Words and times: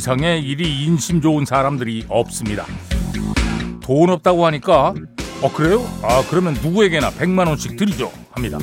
세상에 0.00 0.36
이리 0.38 0.84
인심 0.84 1.22
좋은 1.22 1.46
사람들이 1.46 2.04
없습니다. 2.10 2.66
돈 3.80 4.10
없다고 4.10 4.44
하니까 4.44 4.92
어 5.40 5.50
그래요? 5.50 5.80
아 6.02 6.22
그러면 6.28 6.52
누구에게나 6.52 7.10
100만 7.12 7.48
원씩 7.48 7.78
드리죠 7.78 8.12
합니다. 8.32 8.58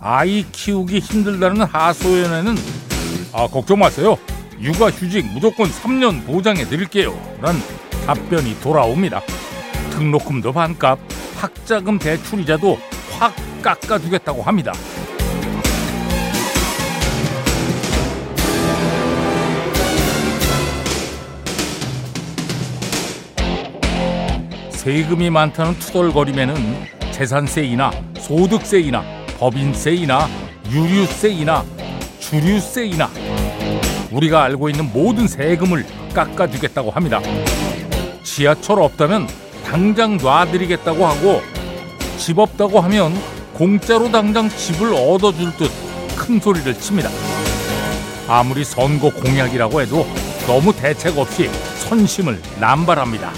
아이 0.00 0.44
키우기 0.50 0.98
힘들다는 0.98 1.62
하소연에는 1.62 2.56
아 3.32 3.46
걱정 3.46 3.78
마세요. 3.78 4.18
육아휴직 4.60 5.26
무조건 5.32 5.70
3년 5.70 6.26
보장해 6.26 6.64
드릴게요. 6.64 7.16
란 7.40 7.54
답변이 8.04 8.58
돌아옵니다. 8.60 9.22
등록금도 9.92 10.52
반값, 10.52 10.98
학자금 11.36 12.00
대출이자도 12.00 12.78
확 13.12 13.32
깎아주겠다고 13.62 14.42
합니다. 14.42 14.72
세금이 24.82 25.30
많다는 25.30 25.78
투덜거림에는 25.78 26.54
재산세이나 27.12 27.92
소득세이나 28.18 29.04
법인세이나 29.38 30.28
유류세이나 30.72 31.64
주류세이나 32.18 33.08
우리가 34.10 34.42
알고 34.42 34.70
있는 34.70 34.90
모든 34.92 35.28
세금을 35.28 35.86
깎아주겠다고 36.12 36.90
합니다. 36.90 37.20
지하철 38.24 38.82
없다면 38.82 39.28
당장 39.64 40.16
놔드리겠다고 40.16 41.06
하고 41.06 41.42
집 42.16 42.40
없다고 42.40 42.80
하면 42.80 43.12
공짜로 43.54 44.10
당장 44.10 44.48
집을 44.48 44.94
얻어줄 44.94 45.56
듯 45.58 45.70
큰 46.16 46.40
소리를 46.40 46.74
칩니다. 46.74 47.08
아무리 48.28 48.64
선거 48.64 49.10
공약이라고 49.10 49.80
해도 49.80 50.06
너무 50.46 50.74
대책 50.74 51.18
없이 51.18 51.48
선심을 51.78 52.40
남발합니다. 52.60 53.32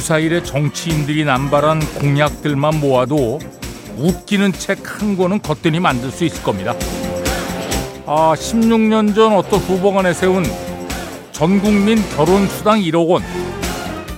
아, 0.00 0.02
유사일의 0.02 0.44
정치인들이 0.44 1.26
남발한 1.26 1.80
공약들만 1.96 2.80
모아도 2.80 3.38
웃기는 3.98 4.50
책 4.54 4.80
한 4.82 5.14
권은 5.14 5.42
거뜬히 5.42 5.78
만들 5.78 6.10
수 6.10 6.24
있을 6.24 6.42
겁니다. 6.42 6.74
아, 8.06 8.32
16년 8.34 9.14
전 9.14 9.34
어떤 9.34 9.60
후보가 9.60 10.00
내세운 10.00 10.44
전국민 11.32 12.02
결혼수당 12.16 12.80
1억 12.80 13.08
원, 13.08 13.22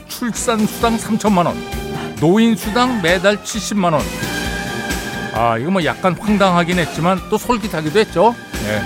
출산수당 0.07 0.99
3천만 0.99 1.47
원, 1.47 1.57
노인수당 2.21 3.03
매달 3.03 3.43
70만 3.43 3.93
원. 3.93 4.03
아, 5.35 5.59
이거 5.59 5.73
뭐 5.73 5.85
약간 5.85 6.15
황당하긴 6.15 6.79
했지만 6.79 7.21
또 7.29 7.37
솔깃하기도 7.37 7.99
했죠. 7.99 8.37
네. 8.65 8.81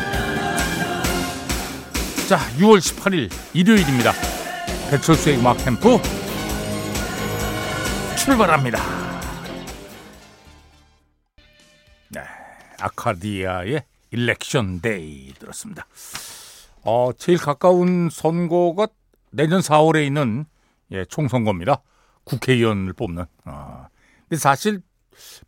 자, 2.26 2.38
6월 2.58 2.78
18일 2.78 3.30
일요일입니다. 3.52 4.14
배철수의 4.90 5.38
음악 5.38 5.62
캠프 5.62 6.00
출발합니다. 8.26 8.78
네, 12.08 12.20
아카디아의 12.80 13.84
Election 14.10 14.80
Day 14.80 15.32
들었습니다. 15.34 15.86
어, 16.82 17.10
제일 17.16 17.38
가까운 17.38 18.08
선거가 18.10 18.88
내년 19.30 19.60
4월에 19.60 20.04
있는 20.04 20.44
예, 20.90 21.04
총선거입니다. 21.04 21.82
국회의원을 22.24 22.94
뽑는. 22.94 23.26
아, 23.44 23.86
근데 24.22 24.36
사실 24.40 24.80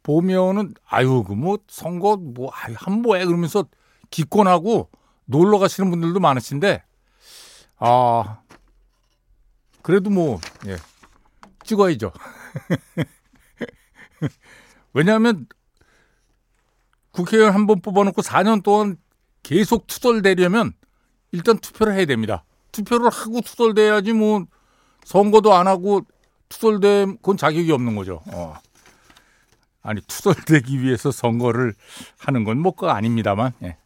보면은 0.04 0.72
아유 0.86 1.24
그 1.24 1.34
뭐 1.34 1.58
선거 1.66 2.16
뭐 2.16 2.52
아유 2.54 2.76
한 2.78 3.02
뭐해 3.02 3.24
그러면서 3.26 3.64
기권하고 4.10 4.88
놀러 5.24 5.58
가시는 5.58 5.90
분들도 5.90 6.20
많으신데 6.20 6.84
아 7.78 8.38
그래도 9.82 10.10
뭐 10.10 10.38
예, 10.68 10.76
찍어야죠. 11.64 12.12
왜냐하면 14.92 15.46
국회의원 17.10 17.52
한 17.54 17.66
번 17.66 17.80
뽑아놓고 17.80 18.22
4년 18.22 18.62
동안 18.62 18.96
계속 19.42 19.86
투덜대려면 19.86 20.72
일단 21.32 21.58
투표를 21.58 21.94
해야 21.94 22.04
됩니다. 22.04 22.44
투표를 22.72 23.10
하고 23.10 23.40
투덜대야지 23.40 24.12
뭐 24.12 24.44
선거도 25.04 25.54
안 25.54 25.66
하고 25.66 26.02
투덜대 26.48 27.06
그건 27.16 27.36
자격이 27.36 27.70
없는 27.72 27.96
거죠. 27.96 28.22
어. 28.32 28.54
아니 29.82 30.00
투덜대기 30.02 30.82
위해서 30.82 31.10
선거를 31.10 31.74
하는 32.18 32.44
건뭐그 32.44 32.88
아닙니다만. 32.88 33.52
예. 33.62 33.76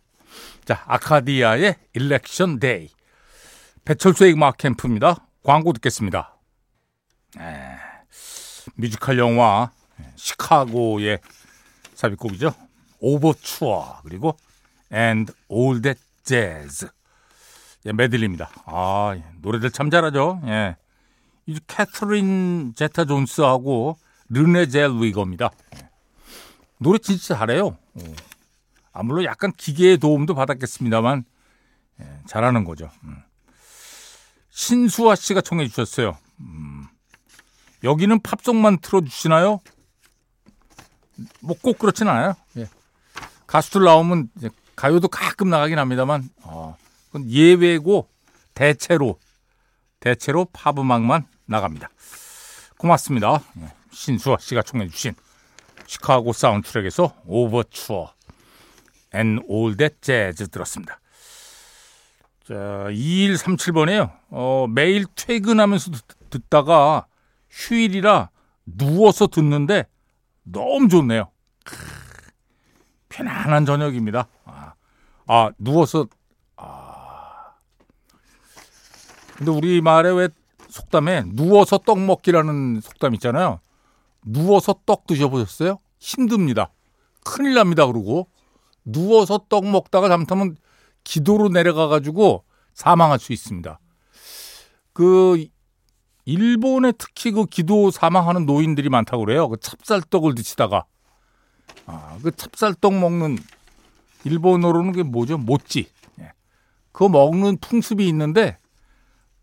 자 0.65 0.83
아카디아의 0.87 1.77
Election 1.95 2.59
Day 2.59 2.89
배철수의 3.85 4.33
음악 4.35 4.57
캠프입니다. 4.59 5.27
광고 5.43 5.73
듣겠습니다. 5.73 6.37
에, 7.39 7.72
뮤지컬 8.75 9.19
영화 9.19 9.71
시카고의 10.17 11.21
삽입곡이죠. 11.95 12.55
오버추어 13.01 14.01
그리고 14.05 14.37
And 14.93 15.33
All 15.51 15.83
That 15.83 16.01
Jazz 16.25 16.89
예, 17.87 17.93
메들리입니다. 17.93 18.51
아 18.67 19.17
노래들 19.41 19.71
참 19.71 19.91
잘하죠. 19.91 20.41
예. 20.47 20.77
이 21.47 21.59
캐서린 21.67 22.75
제타 22.77 23.05
존스하고 23.05 23.99
르네 24.29 24.69
젤위거입니다. 24.69 25.51
예. 25.77 25.89
노래 26.79 26.99
진짜 26.99 27.37
잘해요. 27.37 27.77
아, 28.93 29.03
물론 29.03 29.25
약간 29.25 29.53
기계의 29.53 29.99
도움도 29.99 30.35
받았겠습니다만 30.35 31.25
예, 32.01 32.21
잘하는 32.27 32.65
거죠. 32.65 32.91
음. 33.05 33.23
신수아 34.51 35.15
씨가 35.15 35.41
청해 35.41 35.67
주셨어요. 35.69 36.19
음. 36.41 36.87
여기는 37.85 38.21
팝송만 38.21 38.79
틀어주시나요? 38.81 39.61
뭐 41.41 41.57
꼭 41.63 41.79
그렇진 41.79 42.09
않아요. 42.09 42.35
예. 42.57 42.69
가수들 43.47 43.85
나오면 43.85 44.31
가요도 44.77 45.09
가끔 45.09 45.51
나가긴 45.51 45.79
합니다만 45.79 46.29
어, 46.43 46.77
그건 47.07 47.29
예외고 47.31 48.09
대체로 48.55 49.19
대체로 50.01 50.47
팝 50.53 50.79
음악만 50.79 51.27
나갑니다. 51.47 51.91
고맙습니다. 52.79 53.43
예. 53.61 53.73
신수아 53.93 54.39
씨가 54.41 54.63
청해 54.63 54.89
주신 54.89 55.15
시카고 55.87 56.33
사운드트랙에서 56.33 57.15
Overture 57.27 58.13
and 59.13 59.41
All 59.47 59.70
That 59.70 60.01
Jazz 60.01 60.49
들었습니다. 60.49 60.99
자, 62.49 62.55
2137번에요. 62.89 64.11
어, 64.31 64.67
매일 64.69 65.05
퇴근하면서 65.15 65.91
듣, 66.31 66.49
다가 66.51 67.07
휴일이라 67.53 68.31
누워서 68.65 69.27
듣는데 69.27 69.87
너무 70.43 70.89
좋네요. 70.89 71.31
크, 71.65 71.77
편안한 73.09 73.67
저녁입니다. 73.67 74.27
아, 74.45 74.75
아, 75.27 75.51
누워서 75.59 76.07
아. 76.57 77.55
근데 79.37 79.51
우리 79.53 79.81
말에 79.81 80.11
왜 80.11 80.29
속담에 80.69 81.25
누워서 81.35 81.79
떡 81.79 82.01
먹기라는 82.01 82.81
속담 82.81 83.15
있잖아요. 83.15 83.61
누워서 84.25 84.75
떡 84.87 85.07
드셔보셨어요? 85.07 85.79
힘듭니다. 85.99 86.71
큰일 87.25 87.55
납니다. 87.55 87.87
그러고 87.87 88.29
누워서 88.85 89.45
떡 89.49 89.67
먹다가 89.67 90.09
잘못하면 90.09 90.57
기도로 91.05 91.49
내려가 91.49 91.89
가지고 91.89 92.45
사망할 92.75 93.19
수 93.19 93.33
있습니다. 93.33 93.79
그 94.93 95.47
일본에 96.25 96.93
특히 96.93 97.33
그 97.33 97.47
기도 97.47 97.91
사망하는 97.91 98.47
노인들이 98.47 98.89
많다고 98.89 99.25
그래요. 99.25 99.49
그 99.49 99.57
찹쌀떡을 99.59 100.35
드시다가 100.35 100.85
아, 101.87 102.17
그 102.23 102.31
찹쌀떡 102.31 102.95
먹는 102.95 103.39
일본어로는 104.25 104.93
그게 104.93 105.03
뭐죠? 105.03 105.37
모찌. 105.37 105.89
예. 106.21 106.33
그거 106.93 107.09
먹는 107.09 107.59
풍습이 107.59 108.07
있는데 108.09 108.59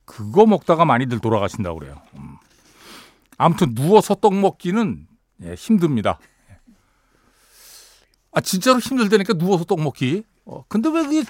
그거 0.06 0.46
먹다가 0.46 0.86
많이들 0.86 1.20
돌아가신다고 1.20 1.80
그래요. 1.80 2.02
음. 2.16 2.38
아무튼 3.38 3.76
누워서 3.76 4.16
떡 4.16 4.36
먹기는 4.36 5.08
예, 5.44 5.54
힘듭니다. 5.54 6.20
아 8.32 8.42
진짜로 8.42 8.80
힘들다니까 8.80 9.34
누워서 9.34 9.64
떡 9.66 9.82
먹기. 9.82 10.24
어, 10.46 10.64
근데 10.68 10.90
왜 10.90 11.04
그게 11.04 11.24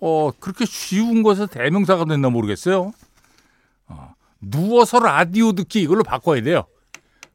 어, 0.00 0.30
그렇게 0.38 0.64
쉬운 0.64 1.22
것에 1.22 1.46
대명사가 1.46 2.04
됐나 2.04 2.30
모르겠어요. 2.30 2.92
어, 4.42 4.46
누워서 4.46 4.98
라디오 5.00 5.52
듣기 5.52 5.82
이걸로 5.82 6.02
바꿔야 6.02 6.40
돼요. 6.42 6.64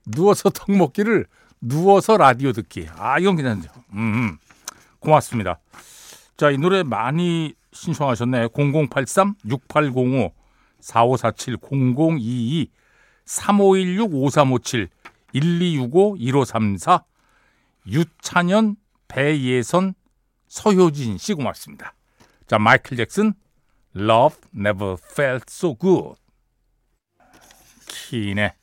누워서 0.05 0.49
떡 0.49 0.71
먹기를 0.71 1.25
누워서 1.61 2.17
라디오 2.17 2.51
듣기. 2.51 2.87
아, 2.95 3.19
이건 3.19 3.35
괜찮죠. 3.37 3.71
음, 3.93 4.37
고맙습니다. 4.99 5.59
자, 6.37 6.51
이 6.51 6.57
노래 6.57 6.83
많이 6.83 7.53
신청하셨네. 7.73 8.49
0083 8.53 9.35
6805 9.45 10.31
4547 10.81 11.57
0022 11.57 12.71
3516-5357 13.25 14.89
1265-1534 15.33 17.03
유찬현 17.87 18.75
배예선 19.07 19.93
서효진 20.47 21.17
씨 21.17 21.33
고맙습니다. 21.33 21.93
자 22.47 22.59
마이클 22.59 22.97
잭슨 22.97 23.33
Love 23.95 24.37
Never 24.55 24.95
Felt 25.11 25.45
So 25.49 25.75
Good 25.77 26.19
킨의 27.87 28.53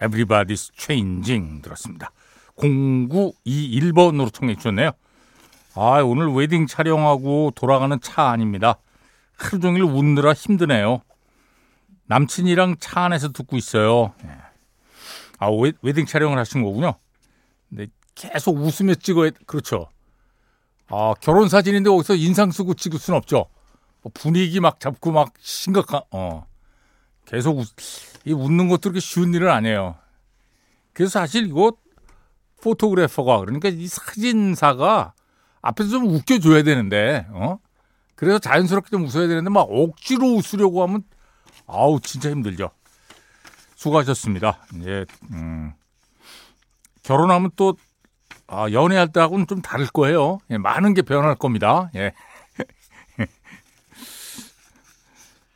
Everybody's 0.00 0.70
Changing 0.76 1.62
들었습니다. 1.62 2.10
0921번으로 2.56 4.32
청해 4.32 4.56
주셨네요. 4.56 4.92
아, 5.74 6.00
오늘 6.02 6.32
웨딩 6.32 6.66
촬영하고 6.66 7.52
돌아가는 7.54 7.98
차 8.00 8.30
아닙니다. 8.30 8.78
하루 9.36 9.60
종일 9.60 9.82
웃느라 9.82 10.32
힘드네요. 10.32 11.02
남친이랑 12.06 12.76
차 12.80 13.02
안에서 13.04 13.32
듣고 13.32 13.56
있어요. 13.56 14.14
예. 14.24 14.30
아, 15.38 15.50
웨, 15.50 15.92
딩 15.92 16.06
촬영을 16.06 16.38
하신 16.38 16.62
거군요. 16.62 16.94
근데 17.68 17.88
계속 18.14 18.56
웃으며 18.56 18.94
찍어야, 18.94 19.30
그렇죠. 19.46 19.88
아, 20.88 21.14
결혼 21.20 21.48
사진인데 21.48 21.90
거기서 21.90 22.14
인상 22.14 22.50
쓰고 22.50 22.74
찍을 22.74 22.98
수는 22.98 23.18
없죠. 23.18 23.46
뭐 24.02 24.12
분위기 24.14 24.60
막 24.60 24.80
잡고 24.80 25.12
막 25.12 25.34
심각한, 25.40 26.00
어. 26.10 26.46
계속 27.26 27.58
웃, 27.58 27.68
이 28.24 28.32
웃는 28.32 28.68
것도 28.68 28.80
그렇게 28.82 29.00
쉬운 29.00 29.34
일은 29.34 29.50
아니에요. 29.50 29.96
그래서 30.92 31.18
사실 31.20 31.46
이거 31.46 31.72
포토그래퍼가 32.62 33.40
그러니까 33.40 33.68
이 33.68 33.86
사진사가 33.86 35.12
앞에서 35.60 35.90
좀 35.90 36.06
웃겨줘야 36.06 36.62
되는데, 36.62 37.26
어? 37.30 37.58
그래서 38.14 38.38
자연스럽게 38.38 38.88
좀 38.90 39.04
웃어야 39.04 39.28
되는데 39.28 39.50
막 39.50 39.66
억지로 39.68 40.26
웃으려고 40.28 40.82
하면 40.82 41.02
아우 41.66 42.00
진짜 42.00 42.30
힘들죠. 42.30 42.70
수고하셨습니다. 43.74 44.58
이제 44.76 45.04
음, 45.32 45.72
결혼하면 47.02 47.50
또 47.56 47.76
아, 48.48 48.70
연애할 48.70 49.08
때하고는 49.08 49.46
좀 49.46 49.60
다를 49.60 49.86
거예요. 49.88 50.38
예, 50.50 50.56
많은 50.56 50.94
게 50.94 51.02
변할 51.02 51.34
겁니다. 51.34 51.90
예. 51.94 52.12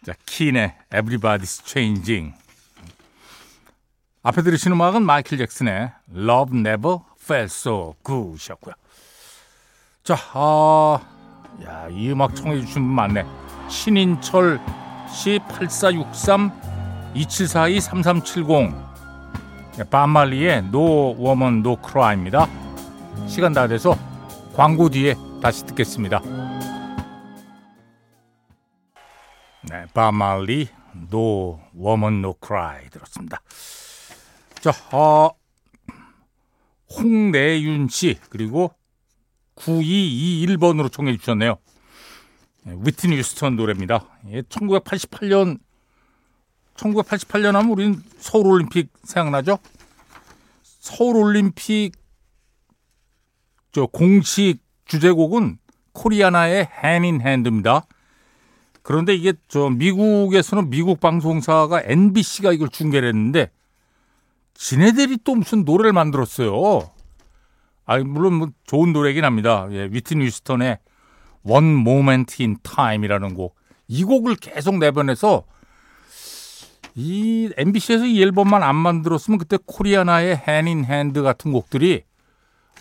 자, 0.05 0.15
킨의 0.25 0.75
Everybody's 0.91 1.67
Changing. 1.67 2.35
앞에 4.23 4.43
들으신 4.43 4.73
음악은 4.73 5.03
마이클 5.03 5.37
잭슨의 5.39 5.93
Love 6.15 6.59
Never 6.59 6.99
Felt 7.23 7.53
So 7.53 7.95
Good이었고요. 8.05 8.75
자, 10.03 10.17
아, 10.33 11.01
야, 11.65 11.89
이 11.91 12.11
음악 12.11 12.35
청해 12.35 12.61
주신 12.61 12.83
분 12.83 12.95
많네. 12.95 13.25
신인철 13.69 14.61
씨 15.13 15.39
8463 15.49 16.51
2742 17.15 17.81
3370 17.81 18.91
반말리의 19.91 20.59
No 20.59 21.15
Woman 21.15 21.59
No 21.59 21.77
Cry입니다. 21.77 22.49
시간 23.27 23.53
다 23.53 23.67
돼서 23.69 23.97
광고 24.55 24.89
뒤에 24.89 25.15
다시 25.43 25.65
듣겠습니다. 25.67 26.21
네, 29.71 29.87
반말리 29.95 30.69
No 31.13 31.61
Woman 31.77 32.19
No 32.19 32.35
Cry 32.45 32.91
들었습니다. 32.91 33.41
자, 34.61 34.73
어, 34.91 35.31
홍내윤 36.99 37.87
씨 37.87 38.19
그리고 38.31 38.75
9221번으로 39.55 40.91
청해 40.91 41.17
주셨네요. 41.19 41.57
위트니 42.65 43.17
유스턴 43.17 43.55
노래입니다. 43.55 44.09
1988년 44.49 45.61
1988년 46.75 47.53
하면 47.53 47.71
우리는 47.71 48.03
서울올림픽 48.19 48.91
생각나죠? 49.05 49.59
서울올림픽 50.65 51.95
저 53.71 53.87
공식 53.87 54.59
주제곡은 54.87 55.59
코리아나의 55.93 56.69
핸인 56.83 57.21
핸드입니다. 57.21 57.87
그런데 58.91 59.15
이게 59.15 59.35
저 59.47 59.71
미국에서는 59.71 60.69
미국 60.69 60.99
방송사가 60.99 61.83
NBC가 61.85 62.51
이걸 62.51 62.69
중계를 62.69 63.07
했는데 63.11 63.53
지네들이 64.55 65.19
또 65.23 65.37
무슨 65.37 65.65
노래를 65.65 65.93
만들었어요. 65.93 66.91
아, 67.87 67.99
물론 67.99 68.35
뭐 68.35 68.49
좋은 68.65 68.93
노래긴 68.93 69.25
합니다. 69.25 69.69
예, 69.71 69.89
위트니 69.93 70.25
휴스턴의 70.25 70.79
One 71.45 71.69
Moment 71.69 72.43
in 72.43 72.57
Time이라는 72.65 73.35
곡. 73.35 73.55
이 73.87 74.03
곡을 74.03 74.35
계속 74.35 74.77
내보내서 74.79 75.45
이 76.97 77.49
MBC에서 77.57 78.07
이 78.07 78.21
앨범만 78.21 78.65
안 78.65 78.75
만들었으면 78.75 79.39
그때 79.39 79.57
코리아나의 79.65 80.43
in 80.47 80.85
Hand 80.85 81.21
같은 81.21 81.53
곡들이 81.53 82.03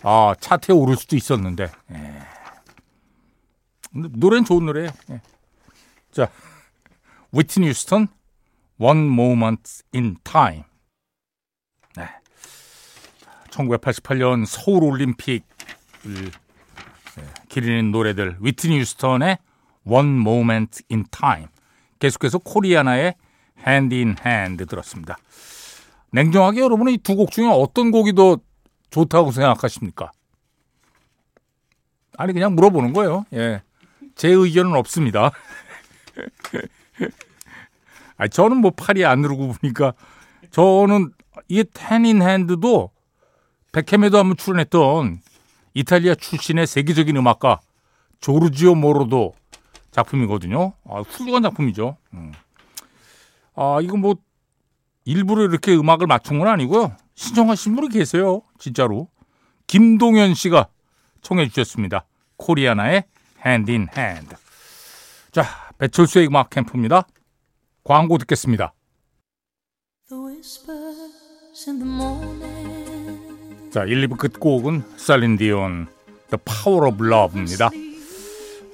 아, 0.02 0.34
차트에 0.40 0.74
오를 0.74 0.96
수도 0.96 1.16
있었는데. 1.16 1.70
예. 1.92 2.20
노래는 3.92 4.46
좋은 4.46 4.66
노래예요. 4.66 4.90
예. 5.12 5.22
자, 6.12 6.30
위트니 7.32 7.68
휴스턴 7.70 8.08
One 8.80 9.02
Moment 9.08 9.84
in 9.94 10.18
Time. 10.24 10.64
네. 11.96 12.08
1988년 13.50 14.46
서울 14.46 14.84
올림픽을 14.84 15.42
기리는 17.50 17.92
노래들 17.92 18.38
위트니 18.40 18.80
휴스턴의 18.80 19.38
One 19.86 20.10
Moment 20.20 20.84
in 20.92 21.06
Time 21.12 21.48
계속해서 22.00 22.38
코리아나의 22.40 23.16
Hand 23.68 23.96
in 23.96 24.16
Hand 24.26 24.66
들었습니다. 24.66 25.18
냉정하게 26.12 26.62
여러분은 26.62 26.94
이 26.94 26.98
두 26.98 27.16
곡 27.16 27.32
중에 27.32 27.48
어떤 27.48 27.92
곡이 27.92 28.14
더 28.14 28.38
좋다고 28.90 29.32
생각하십니까? 29.32 30.12
아니 32.18 32.34
그냥 32.34 32.56
물어보는 32.56 32.94
거예요. 32.94 33.26
예. 33.34 33.62
제 34.16 34.30
의견은 34.30 34.76
없습니다. 34.76 35.32
아 38.18 38.28
저는 38.28 38.58
뭐 38.58 38.72
팔이 38.72 39.06
안 39.06 39.22
누르고 39.22 39.54
보니까 39.54 39.94
저는 40.52 41.12
이게 41.48 41.64
텐인 41.74 42.22
핸드도 42.22 42.92
백햄에도 43.72 44.18
한번 44.18 44.36
출연했던 44.36 45.22
이탈리아 45.74 46.16
출신의 46.16 46.68
세계적인 46.68 47.16
음악가 47.16 47.62
조르지오 48.20 48.76
모로도 48.76 49.34
작품이거든요. 49.92 50.74
아, 50.86 51.02
훌륭한 51.02 51.44
작품이죠. 51.44 51.98
음. 52.14 52.32
아, 53.56 53.80
이거 53.82 53.98
뭐 53.98 54.16
일부러 55.06 55.44
이렇게 55.44 55.76
음악을 55.76 56.08
맞춘 56.08 56.40
건 56.40 56.48
아니고요. 56.48 56.96
신청하신 57.16 57.76
분이 57.76 57.90
계세요. 57.90 58.42
진짜로. 58.60 59.08
김동현 59.68 60.34
씨가 60.34 60.68
청해 61.22 61.50
주셨습니다. 61.50 62.06
코리아나의 62.38 63.04
Hand 63.46 63.72
in 63.72 63.88
Hand. 63.96 64.36
자, 65.32 65.69
배철수의 65.80 66.28
음악 66.28 66.50
캠프입니다. 66.50 67.08
광고 67.86 68.18
듣겠습니다. 68.18 68.74
자, 73.72 73.86
1, 73.86 74.08
2부 74.08 74.18
끝곡은 74.18 74.84
셀린 74.98 75.38
디온 75.38 75.88
The 76.30 76.40
Power 76.44 76.88
of 76.94 77.06
Love입니다. 77.06 77.70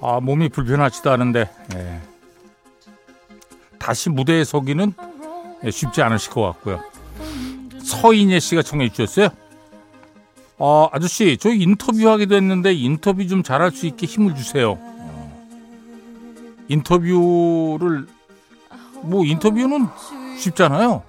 아, 0.02 0.20
몸이 0.20 0.50
불편하시다는데 0.50 1.50
예. 1.76 2.02
다시 3.78 4.10
무대에 4.10 4.44
서기는 4.44 4.94
예, 5.64 5.72
쉽지 5.72 6.02
않으실 6.02 6.32
것 6.32 6.42
같고요. 6.42 6.84
서인예 7.84 8.40
씨가 8.40 8.64
청해 8.64 8.90
주셨어요. 8.90 9.30
아, 10.58 10.90
아저씨, 10.92 11.38
저 11.40 11.54
인터뷰하기도 11.54 12.36
했는데 12.36 12.74
인터뷰 12.74 13.28
좀 13.28 13.44
잘할 13.44 13.72
수 13.72 13.86
있게 13.86 14.08
힘을 14.08 14.36
주세요. 14.36 14.80
어. 16.66 16.68
인터뷰를 16.68 18.08
뭐 19.04 19.24
인터뷰는 19.26 19.88
쉽잖아요. 20.38 21.04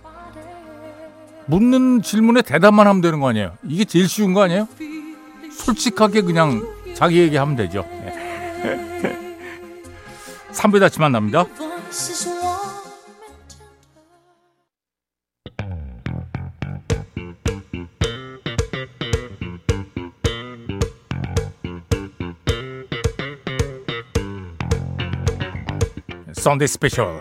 묻는 1.46 2.02
질문에 2.02 2.42
대답만 2.42 2.86
하면 2.86 3.00
되는 3.00 3.20
거 3.20 3.28
아니에요? 3.28 3.52
이게 3.64 3.84
제일 3.84 4.08
쉬운 4.08 4.34
거 4.34 4.42
아니에요? 4.42 4.68
솔직하게 5.52 6.22
그냥 6.22 6.66
자기 6.94 7.18
얘기하면 7.18 7.56
되죠. 7.56 7.84
3부에 10.52 10.80
다시 10.80 11.00
만납니다. 11.00 11.44
Sunday 26.46 26.68
Special 26.68 27.20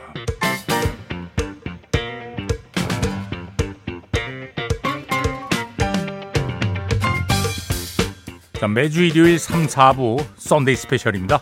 자, 8.53 8.67
매주 8.67 9.03
일요일 9.03 9.39
3, 9.39 9.65
4부 9.65 10.24
Sunday 10.38 10.75
Special입니다. 10.75 11.41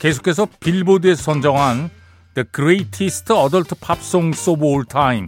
계속해서 0.00 0.48
빌보드에서 0.58 1.22
선정한 1.22 1.88
The 2.34 2.44
Greatest 2.52 3.32
Adult 3.32 3.76
Pop 3.80 4.00
Songs 4.00 4.50
of 4.50 4.64
All 4.64 4.82
Time 4.84 5.26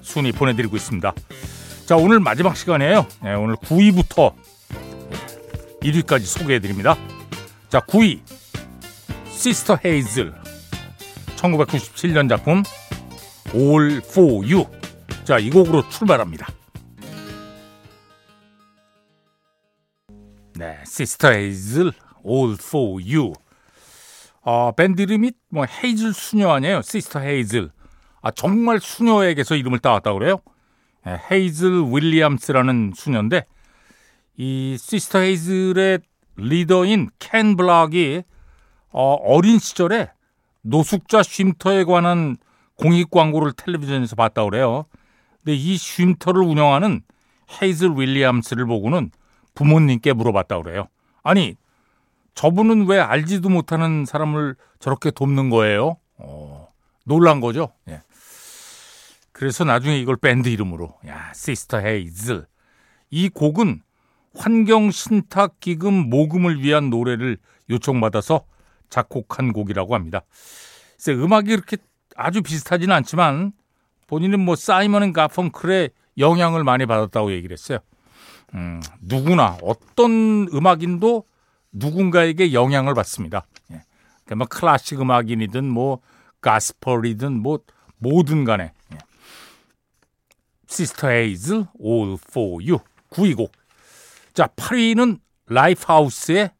순위 0.00 0.32
보내드리고 0.32 0.74
있습니다. 0.74 1.12
자 1.86 1.94
오늘 1.94 2.18
마지막 2.18 2.56
시간이에요. 2.56 3.06
네, 3.22 3.34
오늘 3.34 3.54
9위부터 3.54 4.34
1위까지 5.82 6.22
소개해드립니다. 6.22 6.96
자 7.68 7.78
9위 7.78 8.22
시스터 9.30 9.78
헤이즐 9.84 10.41
1997년 11.42 12.28
작품 12.28 12.62
All 13.54 13.96
For 13.98 14.32
You 14.50 14.64
자 15.24 15.38
이 15.38 15.50
곡으로 15.50 15.88
출발합니다. 15.88 16.46
네, 20.54 20.78
시스터 20.86 21.30
헤이즐 21.30 21.92
All 22.26 22.56
For 22.58 23.00
You 23.02 23.32
어, 24.42 24.72
밴드 24.72 25.02
이름이 25.02 25.32
뭐 25.48 25.64
헤이즐 25.66 26.12
수녀 26.12 26.50
아니에요? 26.50 26.82
시스터 26.82 27.20
헤이즐. 27.20 27.70
아 28.20 28.30
정말 28.32 28.80
수녀에게서 28.80 29.56
이름을 29.56 29.78
따왔다 29.80 30.12
그래요? 30.12 30.38
네, 31.04 31.18
헤이즐 31.30 31.84
윌리엄스라는 31.92 32.92
수녀인데 32.94 33.46
이 34.36 34.76
시스터 34.78 35.18
헤이즐의 35.20 36.00
리더인 36.36 37.10
켄 37.18 37.56
블락이 37.56 38.22
어, 38.90 39.14
어린 39.14 39.58
시절에 39.58 40.10
노숙자 40.62 41.22
쉼터에 41.22 41.84
관한 41.84 42.36
공익 42.76 43.10
광고를 43.10 43.52
텔레비전에서 43.52 44.16
봤다 44.16 44.44
그래요. 44.44 44.86
근데 45.38 45.54
이 45.54 45.76
쉼터를 45.76 46.42
운영하는 46.42 47.02
헤이즐 47.60 47.94
윌리엄스를 47.96 48.66
보고는 48.66 49.10
부모님께 49.54 50.12
물어봤다 50.12 50.62
그래요. 50.62 50.88
아니 51.22 51.56
저분은 52.34 52.86
왜 52.86 52.98
알지도 52.98 53.50
못하는 53.50 54.04
사람을 54.06 54.56
저렇게 54.78 55.10
돕는 55.10 55.50
거예요? 55.50 55.98
어, 56.16 56.68
놀란 57.04 57.40
거죠. 57.40 57.72
예. 57.88 58.02
그래서 59.32 59.64
나중에 59.64 59.98
이걸 59.98 60.16
밴드 60.16 60.48
이름으로 60.48 60.94
야 61.06 61.32
시스터 61.34 61.78
헤이즐 61.78 62.46
이 63.10 63.28
곡은 63.28 63.82
환경 64.34 64.90
신탁 64.90 65.60
기금 65.60 66.08
모금을 66.08 66.62
위한 66.62 66.88
노래를 66.90 67.36
요청받아서 67.68 68.44
작곡한 68.92 69.52
곡이라고 69.52 69.94
합니다. 69.94 70.22
그래서 71.02 71.20
음악이 71.20 71.50
이렇게 71.50 71.78
아주 72.14 72.42
비슷하지는 72.42 72.94
않지만 72.94 73.52
본인은 74.06 74.38
뭐 74.38 74.54
사이먼 74.54 75.02
앤 75.02 75.12
가펑클의 75.12 75.90
영향을 76.18 76.62
많이 76.62 76.84
받았다고 76.84 77.32
얘기를 77.32 77.54
했어요. 77.54 77.78
음, 78.54 78.82
누구나 79.00 79.56
어떤 79.62 80.46
음악인도 80.52 81.24
누군가에게 81.72 82.52
영향을 82.52 82.92
받습니다. 82.92 83.46
예. 83.70 83.82
그러니까 84.24 84.34
뭐 84.36 84.46
클래식 84.46 85.00
음악인이든 85.00 85.64
뭐 85.64 86.00
가스펠이든 86.42 87.40
뭐 87.40 87.60
뭐든 87.96 88.44
간에 88.44 88.72
예. 88.92 88.98
시스터 90.66 91.08
헤이즐 91.08 91.66
All 91.82 92.18
For 92.28 92.62
You 92.62 92.78
9위 93.08 93.34
곡. 93.34 93.52
자 94.34 94.48
8위는 94.48 95.18
라이프하우스의 95.46 96.50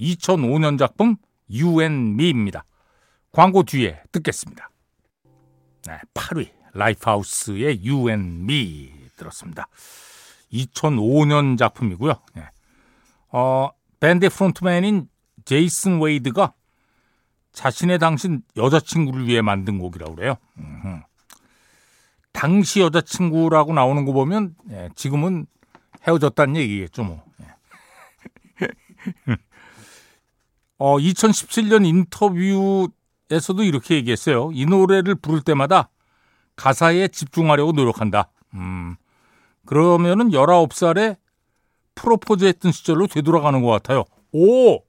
2005년 0.00 0.78
작품 0.78 1.16
Me입니다. 1.52 2.64
광고 3.30 3.62
뒤에 3.62 4.02
듣겠습니다. 4.12 4.70
네, 5.86 5.98
8위 6.14 6.50
라이프하우스의 6.74 7.80
Me 7.84 8.92
들었습니다. 9.16 9.66
2005년 10.52 11.58
작품이고요. 11.58 12.14
네. 12.34 12.44
어, 13.32 13.70
밴드 14.00 14.28
frontman인 14.28 15.08
제이슨 15.44 16.00
웨이드가 16.00 16.52
자신의 17.52 17.98
당신 17.98 18.42
여자친구를 18.56 19.26
위해 19.26 19.42
만든 19.42 19.78
곡이라고 19.78 20.14
그래요. 20.14 20.36
음흠. 20.58 21.00
당시 22.32 22.80
여자친구라고 22.80 23.72
나오는 23.72 24.04
거 24.04 24.12
보면 24.12 24.54
예, 24.70 24.88
지금은 24.96 25.46
헤어졌다는 26.06 26.56
얘기겠죠 26.56 27.04
뭐. 27.04 27.22
예. 27.42 28.68
어, 30.84 30.98
2017년 30.98 31.86
인터뷰에서도 31.86 33.62
이렇게 33.62 33.94
얘기했어요. 33.94 34.50
이 34.52 34.66
노래를 34.66 35.14
부를 35.14 35.40
때마다 35.40 35.90
가사에 36.56 37.06
집중하려고 37.06 37.70
노력한다. 37.70 38.32
음, 38.54 38.96
그러면은 39.64 40.30
19살에 40.30 41.18
프로포즈 41.94 42.46
했던 42.46 42.72
시절로 42.72 43.06
되돌아가는 43.06 43.62
것 43.62 43.70
같아요. 43.70 44.06
오! 44.32 44.80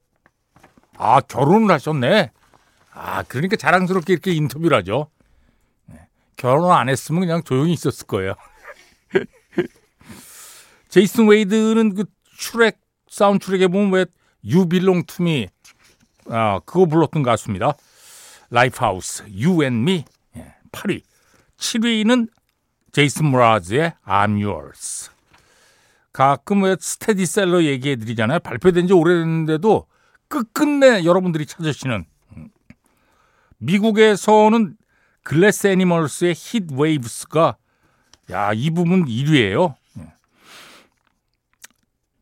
아, 0.97 1.21
결혼을 1.21 1.69
하셨네. 1.69 2.31
아, 2.95 3.21
그러니까 3.27 3.55
자랑스럽게 3.55 4.13
이렇게 4.13 4.31
인터뷰를 4.31 4.75
하죠. 4.77 5.11
네, 5.85 5.99
결혼 6.37 6.71
안 6.71 6.89
했으면 6.89 7.21
그냥 7.21 7.43
조용히 7.43 7.73
있었을 7.73 8.07
거예요. 8.07 8.33
제이슨 10.89 11.27
웨이드는 11.27 11.93
그 11.93 12.05
트랙, 12.39 12.79
사운드 13.07 13.45
트랙에 13.45 13.67
보면 13.67 13.91
왜 13.91 14.05
You 14.43 14.67
Belong 14.67 15.05
to 15.05 15.23
Me, 15.23 15.49
아, 16.29 16.59
그거 16.65 16.85
불렀던 16.85 17.23
가수입니다. 17.23 17.73
라이프하우스, 18.49 19.23
You 19.23 19.63
and 19.63 19.81
Me, 19.81 20.05
8위. 20.71 20.95
예, 20.95 21.01
7위는 21.57 22.29
제이슨 22.91 23.25
무라즈의 23.25 23.93
I'm 24.05 24.43
Yours. 24.43 25.09
가끔 26.11 26.63
왜 26.63 26.75
스테디셀러 26.79 27.63
얘기해 27.63 27.95
드리잖아요. 27.95 28.39
발표된 28.39 28.87
지 28.87 28.93
오래됐는데도 28.93 29.87
끝끝내 30.27 31.03
여러분들이 31.03 31.45
찾으시는 31.45 32.05
미국에서는 33.57 34.77
글래스 35.23 35.67
애니멀스의 35.67 36.35
Heat 36.35 36.71
Waves가 36.71 37.57
야, 38.31 38.53
이 38.53 38.69
부분 38.69 39.05
1위예요. 39.05 39.75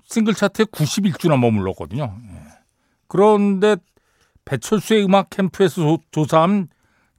싱글 0.06 0.34
차트에 0.34 0.66
91주나 0.66 1.40
머물렀거든요. 1.40 2.18
그런데 3.08 3.78
배철수의 4.46 5.06
음악 5.06 5.30
캠프에서 5.30 5.98
조사한 6.12 6.70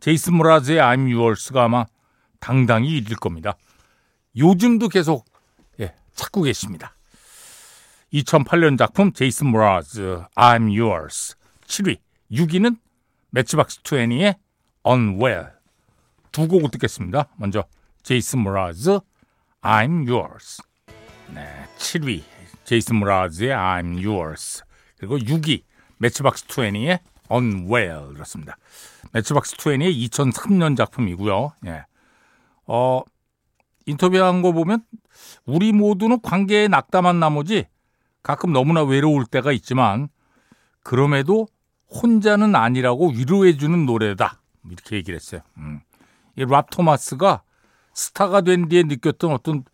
제이슨 0.00 0.34
모라즈의 0.34 0.78
I'm 0.78 1.14
Yours가 1.14 1.64
아마 1.64 1.86
당당히 2.40 3.00
1위일 3.00 3.20
겁니다. 3.20 3.56
요즘도 4.36 4.88
계속 4.88 5.24
찾고 6.14 6.42
계십니다. 6.42 6.94
2008년 8.12 8.76
작품 8.76 9.12
제이슨 9.12 9.46
모라즈 9.48 10.22
I'm 10.36 10.78
Yours 10.78 11.36
7위 11.66 11.98
6위는 12.30 12.78
매치박스 13.30 13.80
20의 13.82 14.36
Unwell 14.86 15.46
두 16.30 16.46
곡을 16.46 16.70
듣겠습니다. 16.72 17.28
먼저 17.36 17.64
제이슨 18.02 18.40
모라즈 18.40 19.00
I'm 19.62 20.08
Yours 20.08 20.62
네, 21.30 21.66
7위 21.78 22.22
제이슨 22.64 22.96
모라즈의 22.96 23.50
I'm 23.50 24.04
Yours 24.04 24.62
그리고 24.98 25.16
6위 25.18 25.62
매치박스 25.96 26.46
20의 26.46 27.00
Unwell 27.32 28.14
그렇습니다. 28.14 28.56
매치박스 29.12 29.56
20의 29.56 30.08
2003년 30.08 30.76
작품이고요. 30.76 31.52
예. 31.66 31.84
어, 32.66 33.02
인터뷰한 33.86 34.42
거 34.42 34.52
보면 34.52 34.84
우리 35.44 35.72
모두는 35.72 36.20
관계에 36.22 36.68
낙담한 36.68 37.18
나머지 37.20 37.66
가끔 38.22 38.52
너무나 38.52 38.82
외로울 38.82 39.26
때가 39.26 39.52
있지만 39.52 40.08
그럼에도 40.82 41.48
혼자는 41.90 42.54
아니라고 42.54 43.10
위로해주는 43.10 43.86
노래다. 43.86 44.40
이렇게 44.70 44.96
얘기를 44.96 45.16
했어요. 45.16 45.42
음. 45.58 45.80
이랍 46.36 46.70
토마스가 46.70 47.42
스타가 47.94 48.40
된 48.40 48.68
뒤에 48.68 48.84
느꼈던 48.84 49.32
어떤 49.32 49.64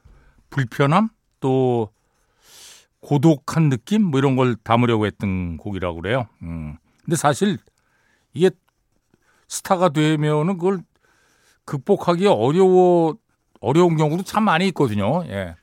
불편함 0.51 1.11
또 1.41 1.93
고독한 3.01 3.69
느낌 3.69 4.03
뭐 4.05 4.19
이런 4.19 4.35
걸 4.35 4.57
담으려고 4.57 5.07
했던 5.07 5.57
곡이라고 5.57 6.01
그래요. 6.01 6.27
음. 6.43 6.77
근데 7.09 7.17
사실 7.17 7.57
이게 8.35 8.51
스타가 9.49 9.89
되면은 9.89 10.59
그걸 10.59 10.81
극복하기 11.65 12.27
어려워 12.27 13.17
어려운 13.61 13.97
경우도 13.97 14.25
참 14.25 14.43
많이 14.43 14.67
있거든요. 14.69 15.25
예. 15.25 15.57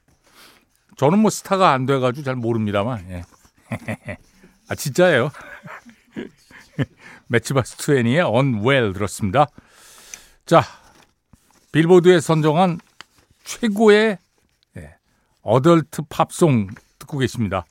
저는 0.97 1.19
뭐 1.19 1.29
스타가 1.29 1.71
안 1.71 1.85
돼가지고 1.85 2.25
잘 2.25 2.35
모릅니다만. 2.35 3.11
예. 3.11 3.23
아 4.67 4.73
진짜예요. 4.73 5.29
매치바스 7.29 7.77
투애니의 7.77 8.23
Unwell 8.23 8.93
들었습니다. 8.93 9.45
자, 10.47 10.63
빌보드에 11.71 12.21
선정한 12.21 12.79
최고의 13.43 14.17
예, 14.77 14.95
어덜트 15.43 16.01
팝송 16.09 16.69
듣고 16.97 17.19
계십니다. 17.19 17.65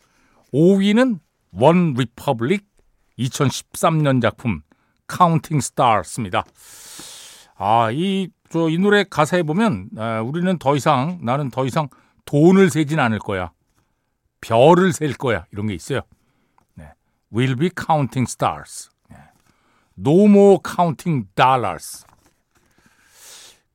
5위는 0.52 1.18
원 1.50 1.94
리퍼블릭 1.94 2.73
2013년 3.18 4.20
작품 4.22 4.62
Counting 5.06 5.60
Stars입니다. 5.60 6.44
아, 7.56 7.90
이 7.92 8.28
저 8.54 8.68
이 8.68 8.78
노래 8.78 9.02
가사에 9.02 9.42
보면 9.42 9.88
아, 9.98 10.20
우리는 10.20 10.56
더 10.58 10.76
이상 10.76 11.18
나는 11.22 11.50
더 11.50 11.66
이상 11.66 11.88
돈을 12.24 12.70
세진 12.70 13.00
않을 13.00 13.18
거야. 13.18 13.50
별을 14.40 14.92
셀 14.92 15.12
거야. 15.14 15.44
이런 15.50 15.66
게 15.66 15.74
있어요. 15.74 16.02
네. 16.74 16.92
We'll 17.32 17.58
be 17.58 17.70
counting 17.76 18.30
stars. 18.30 18.90
네. 19.10 19.16
No 19.98 20.26
more 20.26 20.58
counting 20.64 21.26
dollars. 21.34 22.04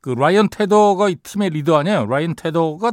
그 0.00 0.10
라이언 0.10 0.48
테더가 0.48 1.10
이 1.10 1.16
팀의 1.16 1.50
리더 1.50 1.76
아니에요. 1.76 2.06
라이언 2.06 2.36
테더가 2.36 2.92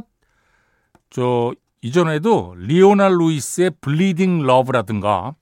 저 1.08 1.54
이전에도 1.80 2.54
리오나 2.58 3.08
루이스의 3.08 3.70
Bleeding 3.80 4.42
Love라든가 4.42 5.34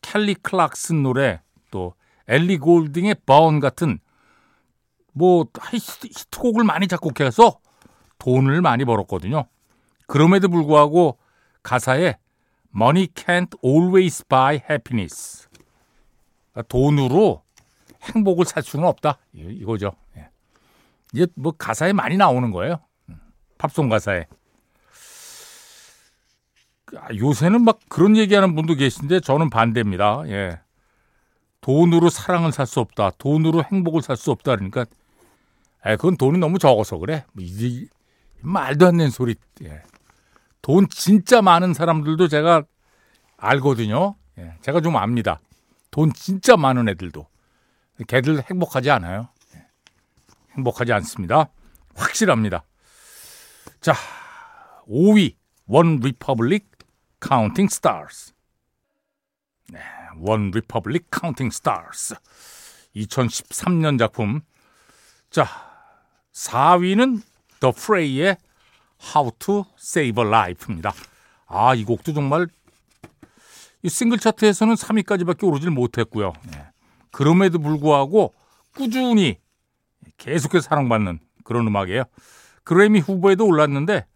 캘리 0.00 0.34
클락슨 0.34 1.02
노래 1.02 1.40
또 1.70 1.94
엘리 2.28 2.58
골딩의 2.58 3.16
Burn 3.26 3.60
같은 3.60 3.98
뭐 5.12 5.46
히트곡을 5.72 6.64
많이 6.64 6.88
작곡해서 6.88 7.58
돈을 8.18 8.60
많이 8.60 8.84
벌었거든요. 8.84 9.46
그럼에도 10.06 10.48
불구하고 10.48 11.18
가사에 11.62 12.16
Money 12.74 13.08
can't 13.08 13.56
always 13.64 14.24
buy 14.26 14.60
happiness. 14.68 15.48
돈으로 16.68 17.42
행복을 18.02 18.44
살 18.44 18.62
수는 18.62 18.86
없다. 18.86 19.18
이거죠. 19.32 19.92
예. 20.16 20.28
이게 21.14 21.26
뭐 21.34 21.52
가사에 21.52 21.92
많이 21.92 22.16
나오는 22.16 22.50
거예요. 22.50 22.80
음, 23.08 23.18
팝송 23.58 23.88
가사에. 23.88 24.26
아, 26.94 27.08
요새는 27.14 27.64
막 27.64 27.80
그런 27.88 28.16
얘기하는 28.16 28.54
분도 28.54 28.74
계신데 28.74 29.20
저는 29.20 29.50
반대입니다. 29.50 30.22
예. 30.28 30.60
돈으로 31.60 32.10
사랑을 32.10 32.52
살 32.52 32.66
수 32.66 32.78
없다. 32.80 33.10
돈으로 33.18 33.64
행복을 33.64 34.02
살 34.02 34.16
수 34.16 34.30
없다. 34.30 34.54
그러니까 34.54 34.84
에, 35.84 35.96
그건 35.96 36.16
돈이 36.16 36.38
너무 36.38 36.58
적어서 36.58 36.96
그래. 36.98 37.24
뭐 37.32 37.44
이, 37.44 37.88
말도 38.40 38.86
안 38.86 38.96
되는 38.98 39.10
소리. 39.10 39.34
예. 39.64 39.82
돈 40.62 40.88
진짜 40.88 41.42
많은 41.42 41.74
사람들도 41.74 42.28
제가 42.28 42.62
알거든요. 43.36 44.14
예. 44.38 44.54
제가 44.62 44.80
좀 44.80 44.96
압니다. 44.96 45.40
돈 45.90 46.12
진짜 46.12 46.56
많은 46.56 46.88
애들도. 46.88 47.26
걔들 48.06 48.42
행복하지 48.48 48.90
않아요. 48.90 49.28
예. 49.56 49.66
행복하지 50.56 50.92
않습니다. 50.92 51.48
확실합니다. 51.94 52.64
자, 53.80 53.94
5위 54.88 55.34
원 55.66 55.96
리퍼블릭 55.96 56.75
Counting 57.28 57.66
Stars. 57.66 58.30
네, 59.72 59.80
원 60.18 60.52
리퍼블릭 60.52 61.10
Counting 61.10 61.50
Stars. 61.50 62.14
2013년 62.94 63.98
작품. 63.98 64.42
자, 65.28 65.48
4위는 66.32 67.20
더 67.58 67.72
프레이의 67.72 68.36
How 69.02 69.32
to 69.40 69.64
Save 69.76 70.22
a 70.22 70.28
Life입니다. 70.28 70.92
아, 71.48 71.74
이 71.74 71.84
곡도 71.84 72.14
정말 72.14 72.46
이 73.82 73.88
싱글 73.88 74.18
차트에서는 74.18 74.74
3위까지밖에 74.74 75.48
오르질 75.48 75.72
못했고요. 75.72 76.32
네. 76.52 76.64
그럼에도 77.10 77.58
불구하고 77.58 78.34
꾸준히 78.76 79.40
계속해서 80.16 80.68
사랑받는 80.68 81.18
그런 81.42 81.66
음악이에요. 81.66 82.04
그래미 82.62 83.00
후보에도 83.00 83.46
올랐는데 83.46 84.06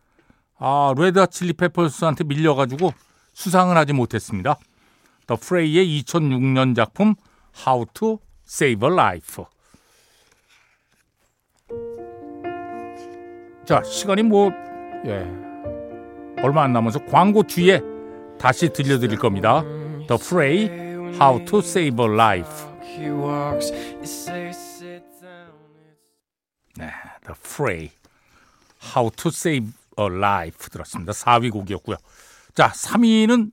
아, 0.62 0.94
레드 0.96 1.26
칠리 1.26 1.54
페퍼스한테 1.54 2.24
밀려가지고 2.24 2.92
수상을 3.32 3.74
하지 3.74 3.94
못했습니다. 3.94 4.58
더 5.26 5.36
프레이의 5.36 6.02
2006년 6.02 6.76
작품 6.76 7.14
How 7.66 7.86
to 7.94 8.18
Save 8.46 8.86
a 8.86 8.94
Life. 8.94 9.44
자, 13.64 13.82
시간이 13.82 14.22
뭐, 14.24 14.50
예, 15.06 15.26
얼마 16.42 16.64
안 16.64 16.74
남아서 16.74 17.06
광고 17.06 17.42
뒤에 17.42 17.80
다시 18.38 18.70
들려드릴 18.70 19.18
겁니다. 19.18 19.62
The 20.08 20.18
Fray, 20.20 20.68
How 21.18 21.42
to 21.46 21.60
Save 21.60 22.04
a 22.04 22.12
Life. 22.12 22.66
네, 26.76 26.90
The 27.24 27.34
Fray, 27.38 27.92
How 28.94 29.10
to 29.16 29.28
Save 29.28 29.79
a 30.00 30.06
Life 30.16 30.68
들었습니다. 30.70 31.12
4위 31.12 31.50
곡이었고요. 31.52 31.96
자, 32.54 32.70
3위는 32.70 33.52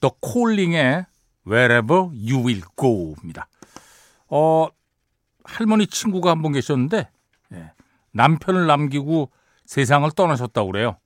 The 0.00 0.12
Calling의 0.24 1.06
Wherever 1.46 2.02
You 2.12 2.44
Will 2.46 2.62
Go입니다. 2.76 3.48
어, 4.28 4.68
할머니 5.44 5.86
친구가 5.86 6.30
한 6.30 6.42
분 6.42 6.52
계셨는데 6.52 7.08
예, 7.52 7.72
남편을 8.12 8.66
남기고 8.66 9.30
세상을 9.66 10.10
떠나셨다고 10.12 10.72
그래요. 10.72 10.98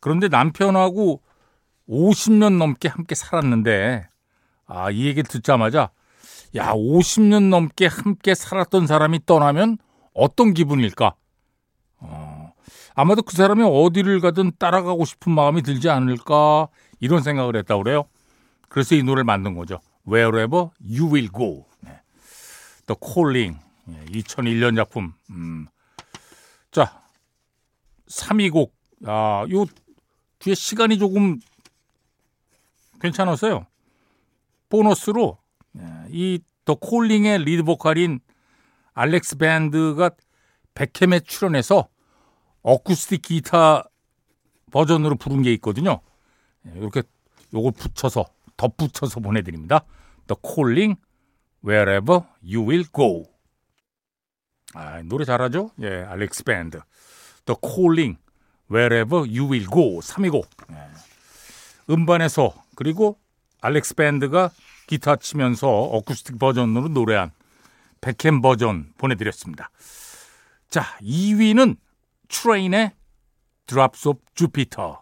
그런데 0.00 0.28
남편하고 0.28 1.22
50년 1.88 2.58
넘게 2.58 2.88
함께 2.88 3.14
살았는데 3.14 4.08
아, 4.66 4.90
이 4.90 5.06
얘기를 5.06 5.24
듣자마자 5.24 5.90
야, 6.56 6.72
50년 6.72 7.48
넘게 7.48 7.86
함께 7.86 8.34
살았던 8.34 8.86
사람이 8.86 9.24
떠나면 9.24 9.78
어떤 10.14 10.52
기분일까? 10.52 11.14
어, 11.98 12.29
아마도 12.94 13.22
그 13.22 13.36
사람이 13.36 13.62
어디를 13.62 14.20
가든 14.20 14.52
따라가고 14.58 15.04
싶은 15.04 15.32
마음이 15.32 15.62
들지 15.62 15.88
않을까 15.88 16.68
이런 17.00 17.22
생각을 17.22 17.56
했다고 17.56 17.82
그래요. 17.82 18.04
그래서 18.68 18.94
이 18.94 19.02
노래를 19.02 19.24
만든 19.24 19.54
거죠. 19.54 19.80
Wherever 20.06 20.70
You 20.82 21.12
Will 21.12 21.30
Go. 21.32 21.66
네. 21.80 22.00
The 22.86 22.96
Calling. 23.02 23.58
2001년 23.88 24.76
작품. 24.76 25.12
음. 25.30 25.66
자, 26.70 27.02
3위 28.08 28.52
곡. 28.52 28.74
아, 29.06 29.44
요 29.50 29.64
뒤에 30.38 30.54
시간이 30.54 30.98
조금 30.98 31.40
괜찮았어요. 33.00 33.66
보너스로 34.68 35.38
이 36.10 36.38
더 36.70 36.76
콜링의 36.76 37.44
리드 37.44 37.64
보컬인 37.64 38.20
알렉스 38.94 39.38
밴드가 39.38 40.10
배캠에 40.74 41.18
출연해서 41.18 41.88
어쿠스틱 42.62 43.22
기타 43.22 43.84
버전으로 44.70 45.16
부른 45.16 45.42
게 45.42 45.52
있거든요. 45.54 46.00
이렇게 46.64 47.02
요걸 47.52 47.72
붙여서 47.72 48.26
덧붙여서 48.56 49.20
보내드립니다. 49.20 49.84
The 50.26 50.36
Calling, 50.44 51.00
Wherever 51.64 52.22
You 52.42 52.68
Will 52.68 52.86
Go. 52.94 53.24
아, 54.74 55.02
노래 55.02 55.24
잘하죠? 55.24 55.70
예, 55.80 56.04
알렉스 56.04 56.44
밴드. 56.44 56.80
The 57.46 57.56
Calling, 57.62 58.18
Wherever 58.70 59.26
You 59.26 59.50
Will 59.50 59.66
Go. 59.66 59.98
3위곡. 60.00 60.46
예. 60.70 61.92
음반에서 61.92 62.54
그리고 62.76 63.18
알렉스 63.62 63.94
밴드가 63.94 64.50
기타 64.86 65.16
치면서 65.16 65.68
어쿠스틱 65.68 66.38
버전으로 66.38 66.88
노래한 66.88 67.32
백햄 68.00 68.40
버전 68.40 68.92
보내드렸습니다. 68.96 69.70
자, 70.68 70.82
2위는 71.02 71.76
트레인의 72.30 72.92
Drops 73.66 74.08
of 74.08 74.20
Jupiter. 74.34 74.94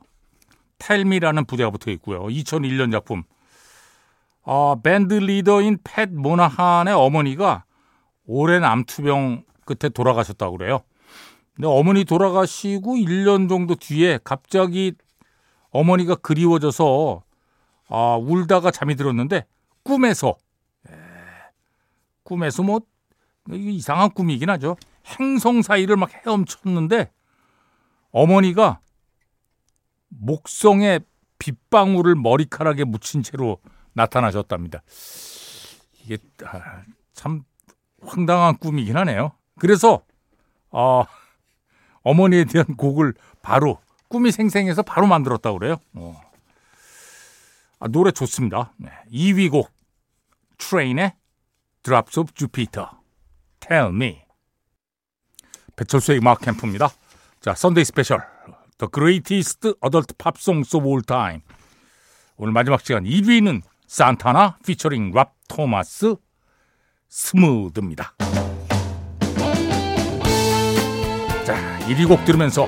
텔미라는 0.79 1.45
부제가 1.45 1.71
붙어 1.71 1.91
있고요. 1.93 2.25
2001년 2.25 2.91
작품. 2.91 3.23
어, 4.43 4.81
밴드 4.81 5.15
리더인 5.15 5.79
팻 5.85 6.09
모나한의 6.11 6.95
어머니가 6.95 7.65
오랜 8.27 8.65
암투병 8.65 9.45
끝에 9.65 9.91
돌아가셨다고 9.91 10.57
그래요. 10.57 10.81
근데 11.55 11.69
어머니 11.69 12.05
돌아가시고 12.05 12.97
1년 12.97 13.49
정도 13.49 13.75
뒤에 13.75 14.19
갑자기 14.25 14.95
어머니가 15.71 16.15
그리워져서 16.17 17.23
아, 17.89 18.17
울다가 18.21 18.71
잠이 18.71 18.97
들었는데 18.97 19.47
꿈에서 19.83 20.37
에, 20.89 20.93
꿈에서 22.23 22.63
뭐 22.63 22.81
이상한 23.51 24.11
꿈이긴 24.11 24.51
하죠. 24.51 24.77
행성 25.07 25.63
사이를 25.63 25.97
막 25.97 26.11
헤엄쳤는데 26.13 27.11
어머니가 28.11 28.81
목성에 30.09 31.01
빗방울을 31.39 32.15
머리카락에 32.15 32.85
묻힌 32.85 33.23
채로 33.23 33.59
나타나셨답니다. 33.93 34.83
이게 36.03 36.19
아, 36.45 36.83
참 37.13 37.43
황당한 38.03 38.57
꿈이긴 38.59 38.97
하네요. 38.97 39.33
그래서 39.59 40.03
어, 40.71 41.05
어머니에 42.03 42.45
대한 42.45 42.77
곡을 42.77 43.15
바로 43.43 43.81
꿈이 44.09 44.33
생생해서 44.33 44.83
바로 44.83 45.07
만들었다고 45.07 45.59
그래요. 45.59 45.77
어. 45.95 46.21
아, 47.81 47.89
노래 47.89 48.11
좋습니다. 48.11 48.73
네. 48.77 48.91
2위 49.13 49.51
곡 49.51 49.71
트레인의 50.59 51.15
Drops 51.83 52.19
of 52.19 52.33
Jupiter. 52.35 52.89
Tell 53.61 53.89
Me. 53.89 54.23
배철수의 55.77 56.19
음악 56.19 56.41
캠프입니다. 56.41 56.91
자, 57.41 57.55
선데이 57.55 57.85
스페셜. 57.85 58.21
The 58.79 58.91
Greatest 58.93 59.73
Adult 59.85 60.15
Pop 60.19 60.39
Songs 60.39 60.77
of 60.77 60.87
All 60.87 61.03
Time. 61.03 61.41
오늘 62.37 62.53
마지막 62.53 62.81
시간 62.85 63.05
1위는 63.05 63.63
산타나 63.87 64.59
피처링 64.67 65.13
랍 65.13 65.35
토마스 65.49 66.17
Smooth입니다. 67.09 68.15
자, 71.45 71.79
1위 71.87 72.07
곡 72.07 72.25
들으면서 72.25 72.67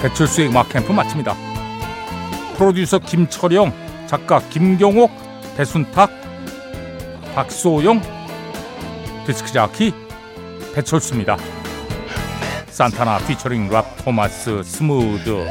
배철수의 0.00 0.48
음악 0.48 0.68
캠프 0.70 0.92
마칩니다. 0.92 1.34
프로듀서 2.56 2.98
김철영, 2.98 3.72
작가 4.06 4.40
김경옥, 4.48 5.10
배순탁, 5.56 6.10
박소영, 7.34 8.00
디스크 9.26 9.52
자키 9.52 9.92
배철수입니다. 10.74 11.36
산타나 12.76 13.16
피처링 13.26 13.70
랍 13.70 13.96
토마스 14.04 14.62
Smooth 14.62 15.46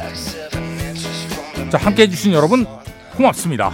자 1.71 1.77
함께 1.79 2.03
해 2.03 2.07
주신 2.07 2.33
여러분 2.33 2.67
고맙습니다. 3.15 3.71